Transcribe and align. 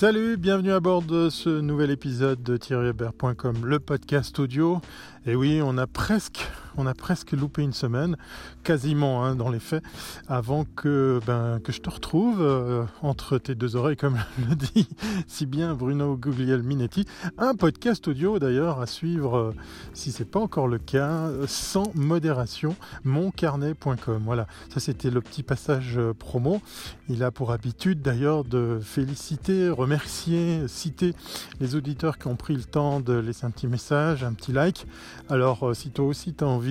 Salut, 0.00 0.38
bienvenue 0.38 0.72
à 0.72 0.80
bord 0.80 1.02
de 1.02 1.28
ce 1.28 1.50
nouvel 1.60 1.90
épisode 1.90 2.42
de 2.42 2.56
thierryhebert.com, 2.56 3.66
le 3.66 3.78
podcast 3.78 4.38
audio. 4.38 4.80
Et 5.26 5.34
oui, 5.34 5.60
on 5.62 5.76
a 5.76 5.86
presque, 5.86 6.48
on 6.80 6.86
a 6.86 6.94
presque 6.94 7.32
loupé 7.32 7.62
une 7.62 7.72
semaine, 7.72 8.16
quasiment 8.64 9.24
hein, 9.24 9.36
dans 9.36 9.50
les 9.50 9.60
faits, 9.60 9.82
avant 10.28 10.64
que, 10.64 11.20
ben, 11.26 11.60
que 11.62 11.72
je 11.72 11.80
te 11.80 11.90
retrouve 11.90 12.40
euh, 12.40 12.84
entre 13.02 13.38
tes 13.38 13.54
deux 13.54 13.76
oreilles, 13.76 13.96
comme 13.96 14.18
le 14.48 14.56
dit 14.56 14.88
si 15.26 15.46
bien 15.46 15.74
Bruno 15.74 16.16
Guglielminetti. 16.16 17.04
Un 17.38 17.54
podcast 17.54 18.08
audio 18.08 18.38
d'ailleurs 18.38 18.80
à 18.80 18.86
suivre, 18.86 19.36
euh, 19.36 19.54
si 19.92 20.10
c'est 20.10 20.24
pas 20.24 20.40
encore 20.40 20.68
le 20.68 20.78
cas, 20.78 21.28
sans 21.46 21.94
modération, 21.94 22.74
moncarnet.com. 23.04 24.22
Voilà, 24.24 24.46
ça 24.72 24.80
c'était 24.80 25.10
le 25.10 25.20
petit 25.20 25.42
passage 25.42 25.98
euh, 25.98 26.14
promo. 26.14 26.60
Il 27.08 27.22
a 27.24 27.30
pour 27.30 27.52
habitude 27.52 28.02
d'ailleurs 28.02 28.44
de 28.44 28.80
féliciter, 28.82 29.68
remercier, 29.68 30.66
citer 30.68 31.14
les 31.60 31.74
auditeurs 31.74 32.18
qui 32.18 32.28
ont 32.28 32.36
pris 32.36 32.54
le 32.54 32.64
temps 32.64 33.00
de 33.00 33.14
laisser 33.14 33.44
un 33.44 33.50
petit 33.50 33.66
message, 33.66 34.24
un 34.24 34.32
petit 34.32 34.52
like. 34.52 34.86
Alors 35.28 35.68
euh, 35.68 35.74
si 35.74 35.90
toi 35.90 36.06
aussi 36.06 36.34
tu 36.34 36.44
as 36.44 36.46
envie 36.46 36.69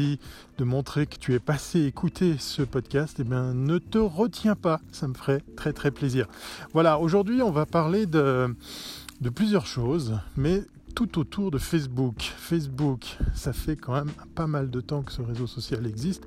de 0.57 0.63
montrer 0.63 1.07
que 1.07 1.17
tu 1.17 1.33
es 1.33 1.39
passé 1.39 1.81
écouter 1.81 2.35
ce 2.39 2.61
podcast, 2.61 3.17
eh 3.19 3.23
bien 3.23 3.53
ne 3.53 3.77
te 3.77 3.97
retiens 3.97 4.55
pas, 4.55 4.81
ça 4.91 5.07
me 5.07 5.13
ferait 5.13 5.41
très 5.55 5.73
très 5.73 5.91
plaisir. 5.91 6.27
Voilà, 6.73 6.99
aujourd'hui 6.99 7.41
on 7.41 7.51
va 7.51 7.65
parler 7.65 8.05
de, 8.05 8.53
plusieurs 9.35 9.65
choses, 9.65 10.19
mais 10.37 10.63
tout 10.95 11.19
autour 11.19 11.51
de 11.51 11.57
Facebook. 11.57 12.33
Facebook, 12.37 13.17
ça 13.33 13.53
fait 13.53 13.75
quand 13.75 13.93
même 13.93 14.11
pas 14.35 14.47
mal 14.47 14.69
de 14.69 14.81
temps 14.81 15.01
que 15.01 15.11
ce 15.11 15.21
réseau 15.21 15.47
social 15.47 15.85
existe. 15.85 16.25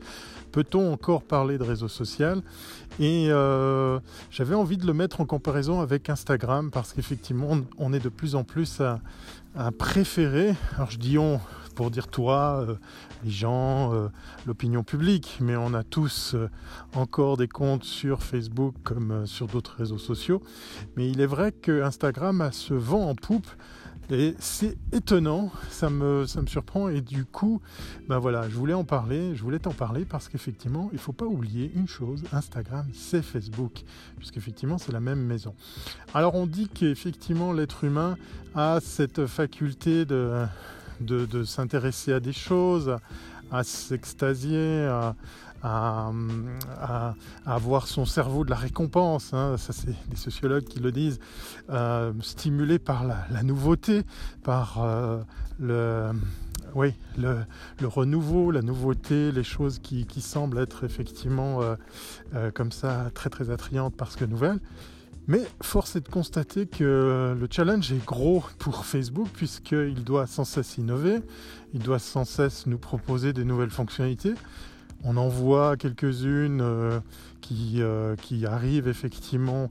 Peut-on 0.52 0.92
encore 0.92 1.22
parler 1.22 1.56
de 1.56 1.64
réseau 1.64 1.88
social? 1.88 2.42
Et 3.00 3.28
euh, 3.30 3.98
j'avais 4.30 4.54
envie 4.54 4.76
de 4.76 4.86
le 4.86 4.92
mettre 4.92 5.20
en 5.20 5.26
comparaison 5.26 5.80
avec 5.80 6.10
Instagram 6.10 6.70
parce 6.70 6.92
qu'effectivement, 6.92 7.58
on 7.78 7.92
est 7.92 8.00
de 8.00 8.10
plus 8.10 8.34
en 8.34 8.44
plus 8.44 8.80
à, 8.80 9.00
préférer, 9.78 10.54
alors 10.76 10.90
je 10.90 10.98
dis 10.98 11.18
on 11.18 11.38
pour 11.74 11.90
dire 11.90 12.08
toi, 12.08 12.64
euh, 12.68 12.74
les 13.24 13.30
gens, 13.30 13.94
euh, 13.94 14.08
l'opinion 14.46 14.82
publique, 14.82 15.38
mais 15.40 15.56
on 15.56 15.74
a 15.74 15.82
tous 15.82 16.36
encore 16.94 17.36
des 17.36 17.48
comptes 17.48 17.84
sur 17.84 18.22
Facebook 18.22 18.74
comme 18.82 19.26
sur 19.26 19.46
d'autres 19.46 19.76
réseaux 19.78 19.98
sociaux. 19.98 20.42
Mais 20.96 21.08
il 21.08 21.20
est 21.20 21.26
vrai 21.26 21.52
que 21.52 21.82
Instagram 21.82 22.40
a 22.40 22.52
ce 22.52 22.74
vent 22.74 23.08
en 23.08 23.14
poupe 23.14 23.48
et 24.10 24.34
c'est 24.40 24.76
étonnant, 24.92 25.50
ça 25.70 25.88
me, 25.88 26.26
ça 26.26 26.42
me 26.42 26.46
surprend 26.46 26.88
et 26.88 27.00
du 27.00 27.24
coup, 27.24 27.62
ben 28.08 28.18
voilà, 28.18 28.48
je 28.48 28.54
voulais 28.54 28.74
en 28.74 28.84
parler, 28.84 29.34
je 29.34 29.42
voulais 29.42 29.60
t'en 29.60 29.72
parler 29.72 30.04
parce 30.04 30.28
qu'effectivement, 30.28 30.88
il 30.92 30.96
ne 30.96 31.00
faut 31.00 31.12
pas 31.12 31.24
oublier 31.24 31.70
une 31.74 31.88
chose, 31.88 32.22
Instagram 32.32 32.84
c'est 32.92 33.22
Facebook, 33.22 33.84
puisqu'effectivement 34.18 34.76
c'est 34.76 34.92
la 34.92 35.00
même 35.00 35.20
maison. 35.20 35.54
Alors 36.14 36.34
on 36.34 36.46
dit 36.46 36.68
qu'effectivement 36.68 37.52
l'être 37.52 37.84
humain 37.84 38.16
a 38.54 38.80
cette 38.82 39.26
faculté 39.26 40.04
de, 40.04 40.44
de, 41.00 41.44
s'intéresser 41.44 42.12
à 42.12 42.20
des 42.20 42.32
choses, 42.32 42.96
à 43.50 43.64
s'extasier, 43.64 44.86
à, 44.86 45.14
avoir 47.46 47.86
son 47.86 48.04
cerveau 48.04 48.44
de 48.44 48.50
la 48.50 48.56
récompense, 48.56 49.32
hein. 49.32 49.56
ça 49.58 49.72
c'est 49.72 49.94
des 50.08 50.16
sociologues 50.16 50.64
qui 50.64 50.80
le 50.80 50.90
disent, 50.90 51.20
euh, 51.70 52.12
stimulé 52.20 52.80
par 52.80 53.04
la, 53.04 53.42
nouveauté, 53.44 54.02
par 54.42 54.82
euh, 54.82 55.22
le, 55.60 56.10
oui, 56.74 56.94
le, 57.16 57.44
renouveau, 57.86 58.50
la 58.50 58.62
nouveauté, 58.62 59.30
les 59.30 59.44
choses 59.44 59.78
qui, 59.78 60.04
semblent 60.20 60.58
être 60.58 60.84
effectivement 60.84 61.60
euh, 62.34 62.50
comme 62.50 62.72
ça 62.72 63.10
très 63.14 63.30
très 63.30 63.50
attrayantes 63.50 63.94
parce 63.96 64.16
que 64.16 64.24
nouvelles. 64.24 64.58
Mais 65.28 65.42
force 65.62 65.96
est 65.96 66.00
de 66.00 66.08
constater 66.08 66.66
que 66.66 67.36
le 67.38 67.48
challenge 67.50 67.92
est 67.92 68.04
gros 68.04 68.42
pour 68.58 68.84
Facebook 68.84 69.28
puisqu'il 69.32 70.02
doit 70.02 70.26
sans 70.26 70.44
cesse 70.44 70.78
innover, 70.78 71.20
il 71.74 71.80
doit 71.80 72.00
sans 72.00 72.24
cesse 72.24 72.66
nous 72.66 72.78
proposer 72.78 73.32
des 73.32 73.44
nouvelles 73.44 73.70
fonctionnalités. 73.70 74.34
On 75.04 75.16
en 75.16 75.28
voit 75.28 75.76
quelques-unes 75.76 76.60
euh, 76.60 77.00
qui, 77.40 77.82
euh, 77.82 78.14
qui, 78.14 78.46
arrivent 78.46 78.86
effectivement 78.86 79.68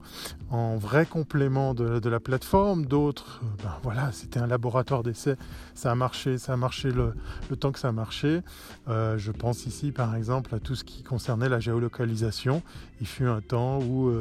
en 0.50 0.76
vrai 0.76 1.06
complément 1.06 1.72
de, 1.72 2.06
la 2.08 2.20
plateforme. 2.20 2.84
D'autres, 2.84 3.40
euh, 3.42 3.62
ben 3.62 3.72
voilà, 3.82 4.12
c'était 4.12 4.40
un 4.40 4.46
laboratoire 4.46 5.02
d'essai. 5.02 5.36
Ça 5.74 5.90
a 5.90 5.94
marché, 5.94 6.36
ça 6.36 6.52
a 6.52 6.56
marché 6.56 6.90
le, 6.90 7.14
temps 7.56 7.72
que 7.72 7.78
ça 7.78 7.88
a 7.88 7.92
marché. 7.92 8.40
je 8.88 9.30
pense 9.30 9.64
ici 9.66 9.90
par 9.90 10.14
exemple 10.16 10.54
à 10.54 10.58
tout 10.58 10.74
ce 10.74 10.84
qui 10.84 11.02
concernait 11.02 11.48
la 11.48 11.60
géolocalisation. 11.60 12.62
Il 13.00 13.06
fut 13.06 13.26
un 13.26 13.40
temps 13.40 13.78
où 13.78 14.12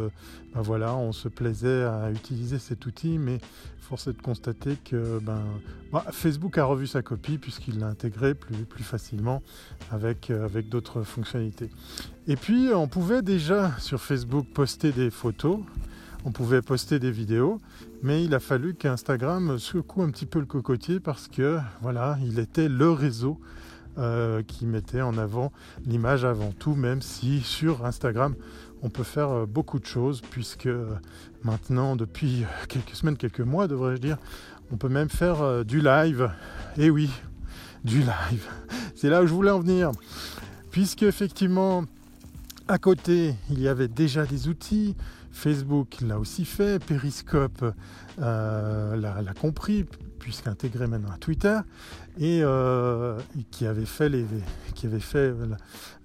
ben 0.53 0.61
voilà, 0.61 0.95
on 0.95 1.11
se 1.11 1.27
plaisait 1.27 1.83
à 1.83 2.11
utiliser 2.11 2.59
cet 2.59 2.85
outil, 2.85 3.17
mais 3.17 3.39
force 3.79 4.07
est 4.07 4.13
de 4.13 4.21
constater 4.21 4.77
que 4.83 5.19
ben, 5.19 5.43
bah, 5.91 6.05
Facebook 6.11 6.57
a 6.57 6.63
revu 6.65 6.87
sa 6.87 7.01
copie 7.01 7.37
puisqu'il 7.37 7.79
l'a 7.79 7.87
intégré 7.87 8.33
plus, 8.33 8.83
facilement 8.83 9.41
avec, 9.91 10.29
avec 10.29 10.69
d'autres 10.69 11.03
fonctionnalités. 11.03 11.69
Et 12.27 12.35
puis 12.35 12.69
on 12.73 12.87
pouvait 12.87 13.21
déjà 13.21 13.77
sur 13.79 14.01
Facebook 14.01 14.47
poster 14.53 14.91
des 14.91 15.09
photos, 15.09 15.59
on 16.23 16.31
pouvait 16.31 16.61
poster 16.61 16.99
des 16.99 17.11
vidéos, 17.11 17.59
mais 18.03 18.23
il 18.23 18.33
a 18.33 18.39
fallu 18.39 18.75
qu'Instagram 18.75 19.57
secoue 19.59 20.03
un 20.03 20.09
petit 20.09 20.25
peu 20.25 20.39
le 20.39 20.45
cocotier 20.45 20.99
parce 20.99 21.27
que 21.27 21.59
voilà, 21.81 22.17
il 22.25 22.39
était 22.39 22.69
le 22.69 22.91
réseau 22.91 23.39
euh, 23.97 24.41
qui 24.41 24.65
mettait 24.65 25.01
en 25.01 25.17
avant 25.17 25.51
l'image 25.85 26.23
avant 26.23 26.53
tout, 26.57 26.75
même 26.75 27.01
si 27.01 27.41
sur 27.41 27.85
Instagram 27.85 28.35
on 28.81 28.89
peut 28.89 29.03
faire 29.03 29.29
euh, 29.29 29.45
beaucoup 29.45 29.79
de 29.79 29.85
choses 29.85 30.21
puisque 30.21 30.67
euh, 30.67 30.95
maintenant 31.43 31.97
depuis 31.97 32.45
quelques 32.69 32.95
semaines, 32.95 33.17
quelques 33.17 33.41
mois 33.41 33.67
devrais-je 33.67 33.99
dire, 33.99 34.17
on 34.71 34.77
peut 34.77 34.87
même 34.87 35.09
faire 35.09 35.65
du 35.65 35.81
live. 35.81 36.31
Et 36.77 36.89
oui, 36.89 37.09
du 37.83 37.99
live. 37.99 38.47
C'est 38.95 39.09
là 39.09 39.23
où 39.23 39.27
je 39.27 39.33
voulais 39.33 39.51
en 39.51 39.59
venir 39.59 39.91
puisque 40.71 41.03
effectivement 41.03 41.83
à 42.69 42.77
côté 42.77 43.35
il 43.49 43.59
y 43.59 43.67
avait 43.67 43.89
déjà 43.89 44.25
des 44.25 44.47
outils, 44.47 44.95
Facebook 45.33 45.97
l'a 45.99 46.17
aussi 46.17 46.45
fait, 46.45 46.81
Periscope 46.81 47.65
l'a 48.17 49.33
compris, 49.41 49.85
puisqu'intégré 50.21 50.87
maintenant 50.87 51.11
à 51.11 51.17
Twitter, 51.17 51.59
et 52.19 52.41
euh, 52.43 53.19
qui 53.49 53.65
avait 53.65 53.85
fait 53.85 54.07
les, 54.07 54.25
qui 54.75 54.85
avait 54.85 54.99
fait 54.99 55.33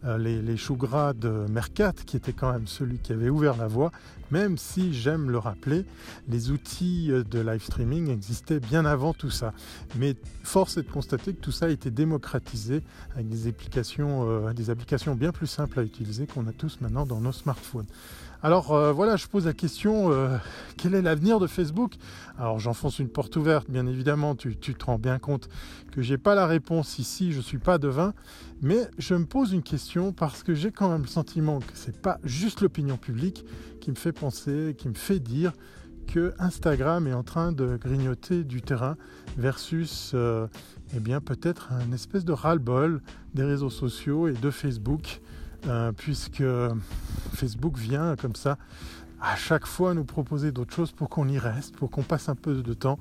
euh, 0.04 0.18
les, 0.18 0.40
les 0.40 0.56
choux 0.56 0.74
gras 0.76 1.12
de 1.12 1.28
Mercat, 1.50 1.92
qui 2.06 2.16
était 2.16 2.32
quand 2.32 2.50
même 2.50 2.66
celui 2.66 2.98
qui 2.98 3.12
avait 3.12 3.28
ouvert 3.28 3.56
la 3.56 3.66
voie, 3.66 3.92
même 4.30 4.56
si 4.56 4.94
j'aime 4.94 5.30
le 5.30 5.38
rappeler, 5.38 5.84
les 6.28 6.50
outils 6.50 7.08
de 7.08 7.40
live 7.40 7.62
streaming 7.62 8.10
existaient 8.10 8.58
bien 8.58 8.84
avant 8.86 9.12
tout 9.12 9.30
ça. 9.30 9.52
Mais 9.96 10.16
force 10.42 10.78
est 10.78 10.82
de 10.82 10.90
constater 10.90 11.34
que 11.34 11.40
tout 11.40 11.52
ça 11.52 11.66
a 11.66 11.68
été 11.68 11.90
démocratisé 11.90 12.82
avec 13.14 13.28
des 13.28 13.46
applications, 13.46 14.50
des 14.52 14.70
applications 14.70 15.14
bien 15.14 15.30
plus 15.30 15.46
simples 15.46 15.78
à 15.78 15.82
utiliser 15.82 16.26
qu'on 16.26 16.46
a 16.48 16.52
tous 16.52 16.80
maintenant 16.80 17.06
dans 17.06 17.20
nos 17.20 17.32
smartphones. 17.32 17.86
Alors 18.42 18.72
euh, 18.72 18.92
voilà, 18.92 19.16
je 19.16 19.26
pose 19.26 19.46
la 19.46 19.52
question, 19.52 20.12
euh, 20.12 20.36
quel 20.76 20.94
est 20.94 21.02
l'avenir 21.02 21.38
de 21.38 21.46
Facebook? 21.46 21.94
Alors 22.38 22.58
j'enfonce 22.58 22.98
une 22.98 23.08
porte 23.08 23.36
ouverte, 23.36 23.70
bien 23.70 23.86
évidemment, 23.86 24.34
tu, 24.34 24.56
te 24.56 24.84
rends 24.84 24.98
bien 24.98 25.18
compte 25.18 25.48
que 25.92 26.02
j'ai 26.02 26.18
pas 26.18 26.34
la 26.34 26.46
réponse 26.46 26.98
ici, 26.98 27.32
je 27.32 27.38
ne 27.38 27.42
suis 27.42 27.58
pas 27.58 27.78
devin, 27.78 28.12
mais 28.60 28.88
je 28.98 29.14
me 29.14 29.24
pose 29.24 29.52
une 29.52 29.62
question 29.62 30.12
parce 30.12 30.42
que 30.42 30.54
j'ai 30.54 30.70
quand 30.70 30.90
même 30.90 31.02
le 31.02 31.08
sentiment 31.08 31.60
que 31.60 31.76
ce 31.76 31.86
n'est 31.86 31.96
pas 31.96 32.18
juste 32.24 32.60
l'opinion 32.60 32.98
publique 32.98 33.44
qui 33.80 33.90
me 33.90 33.96
fait 33.96 34.12
penser, 34.12 34.74
qui 34.76 34.88
me 34.88 34.94
fait 34.94 35.18
dire 35.18 35.52
que 36.06 36.34
Instagram 36.38 37.06
est 37.06 37.14
en 37.14 37.22
train 37.22 37.52
de 37.52 37.76
grignoter 37.76 38.44
du 38.44 38.62
terrain 38.62 38.96
versus 39.36 40.12
euh, 40.14 40.46
eh 40.94 41.00
bien 41.00 41.20
peut-être 41.20 41.72
un 41.72 41.92
espèce 41.92 42.24
de 42.24 42.32
ras-le-bol 42.32 43.02
des 43.34 43.42
réseaux 43.42 43.70
sociaux 43.70 44.28
et 44.28 44.32
de 44.32 44.50
Facebook 44.50 45.20
euh, 45.66 45.92
puisque 45.92 46.44
Facebook 47.34 47.76
vient 47.76 48.16
comme 48.16 48.34
ça 48.34 48.58
à 49.20 49.36
chaque 49.36 49.66
fois 49.66 49.94
nous 49.94 50.04
proposer 50.04 50.52
d'autres 50.52 50.74
choses 50.74 50.92
pour 50.92 51.08
qu'on 51.08 51.28
y 51.28 51.38
reste, 51.38 51.74
pour 51.76 51.90
qu'on 51.90 52.02
passe 52.02 52.28
un 52.28 52.34
peu 52.34 52.62
de 52.62 52.74
temps, 52.74 52.98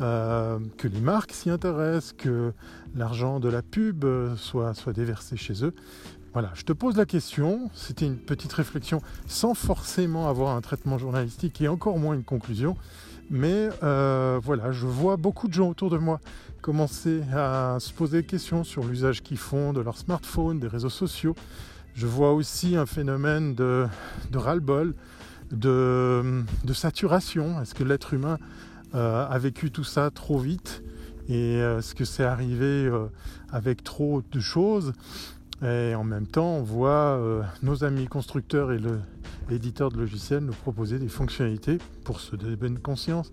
euh, 0.00 0.58
que 0.76 0.88
les 0.88 1.00
marques 1.00 1.32
s'y 1.32 1.50
intéressent, 1.50 2.12
que 2.12 2.52
l'argent 2.94 3.38
de 3.38 3.48
la 3.48 3.62
pub 3.62 4.04
soit, 4.36 4.74
soit 4.74 4.92
déversé 4.92 5.36
chez 5.36 5.64
eux. 5.64 5.74
Voilà, 6.34 6.50
je 6.54 6.64
te 6.64 6.72
pose 6.72 6.96
la 6.96 7.06
question, 7.06 7.70
c'était 7.74 8.06
une 8.06 8.16
petite 8.16 8.52
réflexion 8.52 9.00
sans 9.28 9.54
forcément 9.54 10.28
avoir 10.28 10.56
un 10.56 10.60
traitement 10.60 10.98
journalistique 10.98 11.60
et 11.60 11.68
encore 11.68 11.96
moins 11.96 12.16
une 12.16 12.24
conclusion, 12.24 12.76
mais 13.30 13.68
euh, 13.84 14.40
voilà, 14.42 14.72
je 14.72 14.84
vois 14.84 15.16
beaucoup 15.16 15.46
de 15.46 15.52
gens 15.52 15.68
autour 15.68 15.90
de 15.90 15.96
moi 15.96 16.18
commencer 16.60 17.22
à 17.32 17.76
se 17.78 17.92
poser 17.92 18.22
des 18.22 18.26
questions 18.26 18.64
sur 18.64 18.82
l'usage 18.82 19.22
qu'ils 19.22 19.38
font 19.38 19.72
de 19.72 19.80
leur 19.80 19.96
smartphone, 19.96 20.58
des 20.58 20.66
réseaux 20.66 20.90
sociaux, 20.90 21.36
je 21.94 22.08
vois 22.08 22.32
aussi 22.32 22.74
un 22.74 22.86
phénomène 22.86 23.54
de, 23.54 23.86
de 24.32 24.38
ras-le-bol, 24.38 24.92
de, 25.52 26.42
saturation. 26.72 27.62
Est-ce 27.62 27.76
que 27.76 27.84
l'être 27.84 28.12
humain 28.12 28.38
euh, 28.96 29.24
a 29.24 29.38
vécu 29.38 29.70
tout 29.70 29.84
ça 29.84 30.10
trop 30.10 30.40
vite? 30.40 30.82
Et 31.28 31.62
euh, 31.62 31.78
est-ce 31.78 31.94
que 31.94 32.04
c'est 32.04 32.24
arrivé 32.24 32.90
avec 33.52 33.84
trop 33.84 34.20
de 34.32 34.40
choses? 34.40 34.94
Et 35.64 35.94
en 35.94 36.04
même 36.04 36.26
temps, 36.26 36.56
on 36.56 36.62
voit 36.62 37.18
nos 37.62 37.84
amis 37.84 38.06
constructeurs 38.06 38.72
et 38.72 38.78
le, 38.78 39.00
éditeurs 39.50 39.90
de 39.90 39.98
logiciels, 39.98 40.40
nous 40.40 40.52
proposer 40.52 40.98
des 40.98 41.08
fonctionnalités 41.08 41.78
pour 42.04 42.20
ceux 42.20 42.36
de 42.36 42.54
bonne 42.54 42.78
conscience 42.78 43.30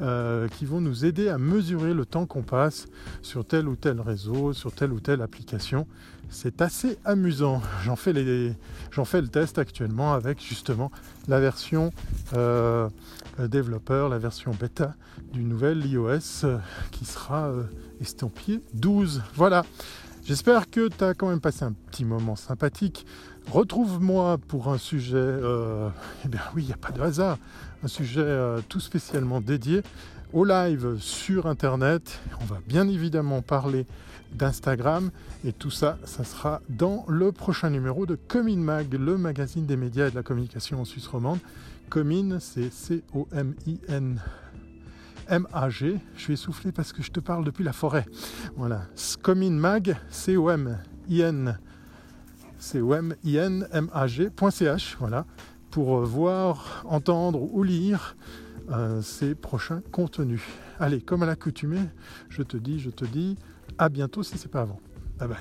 euh, 0.00 0.48
qui 0.48 0.64
vont 0.64 0.80
nous 0.80 1.04
aider 1.04 1.28
à 1.28 1.38
mesurer 1.38 1.94
le 1.94 2.06
temps 2.06 2.26
qu'on 2.26 2.42
passe 2.42 2.86
sur 3.22 3.44
tel 3.44 3.68
ou 3.68 3.76
tel 3.76 4.00
réseau, 4.00 4.52
sur 4.52 4.72
telle 4.72 4.92
ou 4.92 5.00
telle 5.00 5.22
application. 5.22 5.86
C'est 6.28 6.62
assez 6.62 6.98
amusant. 7.04 7.60
J'en 7.84 7.96
fais, 7.96 8.12
fais, 8.12 9.20
le 9.20 9.28
test 9.28 9.58
actuellement 9.58 10.14
avec 10.14 10.40
justement 10.40 10.90
la 11.28 11.40
version 11.40 11.92
euh, 12.34 12.88
développeur, 13.38 14.08
la 14.08 14.18
version 14.18 14.52
bêta 14.52 14.94
du 15.32 15.42
nouvel 15.42 15.84
iOS 15.84 16.44
euh, 16.44 16.58
qui 16.92 17.04
sera 17.04 17.52
estampillé 18.00 18.60
12. 18.74 19.22
Voilà. 19.34 19.64
J'espère 20.30 20.70
que 20.70 20.86
tu 20.86 21.02
as 21.02 21.12
quand 21.12 21.28
même 21.28 21.40
passé 21.40 21.64
un 21.64 21.72
petit 21.72 22.04
moment 22.04 22.36
sympathique. 22.36 23.04
Retrouve-moi 23.50 24.38
pour 24.38 24.68
un 24.68 24.78
sujet, 24.78 25.16
euh, 25.16 25.88
eh 26.24 26.28
bien 26.28 26.40
oui, 26.54 26.62
il 26.62 26.66
n'y 26.68 26.72
a 26.72 26.76
pas 26.76 26.92
de 26.92 27.00
hasard, 27.00 27.36
un 27.82 27.88
sujet 27.88 28.20
euh, 28.20 28.60
tout 28.68 28.78
spécialement 28.78 29.40
dédié 29.40 29.82
au 30.32 30.44
live 30.44 30.98
sur 31.00 31.48
Internet. 31.48 32.20
On 32.40 32.44
va 32.44 32.60
bien 32.64 32.86
évidemment 32.86 33.42
parler 33.42 33.86
d'Instagram 34.32 35.10
et 35.44 35.52
tout 35.52 35.72
ça, 35.72 35.98
ça 36.04 36.22
sera 36.22 36.60
dans 36.68 37.04
le 37.08 37.32
prochain 37.32 37.70
numéro 37.70 38.06
de 38.06 38.14
Comin 38.14 38.58
Mag, 38.58 38.94
le 38.94 39.18
magazine 39.18 39.66
des 39.66 39.76
médias 39.76 40.06
et 40.06 40.10
de 40.12 40.14
la 40.14 40.22
communication 40.22 40.80
en 40.80 40.84
Suisse 40.84 41.08
romande. 41.08 41.40
Comin, 41.88 42.38
c'est 42.38 42.72
C-O-M-I-N. 42.72 44.20
M-A-G. 45.30 45.98
Je 46.16 46.20
suis 46.20 46.34
essoufflé 46.34 46.72
parce 46.72 46.92
que 46.92 47.02
je 47.02 47.10
te 47.10 47.20
parle 47.20 47.44
depuis 47.44 47.64
la 47.64 47.72
forêt. 47.72 48.04
Voilà. 48.56 48.82
Comin 49.22 49.52
Mag, 49.52 49.96
C-O-M-I-N. 50.10 51.58
C-O-M-I-N-M-A-G.ch. 52.58 54.96
Voilà. 54.98 55.24
Pour 55.70 56.00
voir, 56.00 56.82
entendre 56.84 57.40
ou 57.54 57.62
lire 57.62 58.16
euh, 58.70 59.00
ces 59.02 59.34
prochains 59.34 59.82
contenus. 59.92 60.42
Allez, 60.78 61.00
comme 61.00 61.22
à 61.22 61.26
l'accoutumée, 61.26 61.88
je 62.28 62.42
te 62.42 62.56
dis, 62.56 62.80
je 62.80 62.90
te 62.90 63.04
dis 63.04 63.36
à 63.78 63.88
bientôt 63.88 64.22
si 64.22 64.36
c'est 64.36 64.50
pas 64.50 64.62
avant. 64.62 64.80
Bye 65.18 65.28
bye. 65.28 65.36